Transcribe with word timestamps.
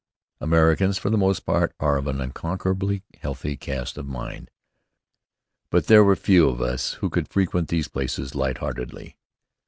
Americans, 0.39 0.97
for 0.97 1.11
the 1.11 1.15
most 1.17 1.41
part, 1.45 1.75
are 1.79 1.95
of 1.95 2.07
an 2.07 2.19
unconquerably 2.19 3.03
healthy 3.19 3.55
cast 3.55 3.99
of 3.99 4.07
mind; 4.07 4.49
but 5.69 5.85
there 5.85 6.03
were 6.03 6.15
few 6.15 6.49
of 6.49 6.59
us 6.59 6.93
who 7.05 7.07
could 7.11 7.27
frequent 7.27 7.67
these 7.67 7.87
places 7.87 8.33
light 8.33 8.57
heartedly. 8.57 9.15